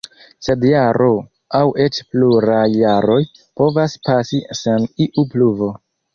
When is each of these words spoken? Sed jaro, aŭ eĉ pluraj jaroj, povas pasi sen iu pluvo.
Sed 0.45 0.63
jaro, 0.69 1.09
aŭ 1.59 1.61
eĉ 1.85 1.99
pluraj 2.13 2.65
jaroj, 2.77 3.19
povas 3.63 3.99
pasi 4.09 4.43
sen 4.63 4.91
iu 5.09 5.29
pluvo. 5.37 5.73